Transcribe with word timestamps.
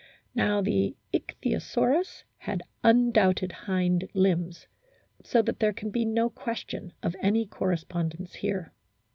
Now 0.33 0.63
the 0.63 0.95
Ichthyosaurus 1.13 2.23
had 2.39 2.63
undoubted 2.83 3.51
hind 3.51 4.09
limbs, 4.15 4.65
so 5.23 5.43
that 5.43 5.59
there 5.59 5.73
can 5.73 5.91
be 5.91 6.05
no 6.05 6.27
question 6.31 6.93
of 7.03 7.15
any 7.21 7.45
correspondence 7.45 8.33
here. 8.33 8.73